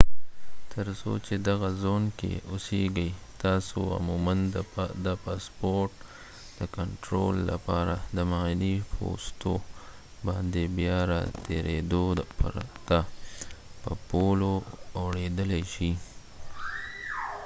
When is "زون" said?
1.81-2.03